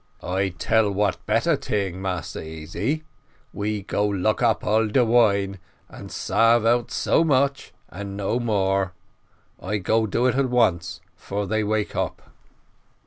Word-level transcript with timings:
"I 0.23 0.49
tell 0.57 0.89
what 0.91 1.23
better 1.27 1.55
ting, 1.55 2.01
Massa 2.01 2.41
Easy; 2.41 3.03
we 3.53 3.83
go 3.83 4.07
lock 4.07 4.41
up 4.41 4.63
all 4.65 4.87
de 4.87 5.05
wine, 5.05 5.59
and 5.89 6.11
sarve 6.11 6.65
out 6.65 6.89
so 6.89 7.23
much, 7.23 7.71
and 7.87 8.17
no 8.17 8.39
more. 8.39 8.93
I 9.61 9.77
go 9.77 10.07
do 10.07 10.25
it 10.25 10.33
at 10.33 10.49
once, 10.49 11.01
'fore 11.15 11.45
they 11.45 11.63
wake 11.63 11.95
up." 11.95 12.31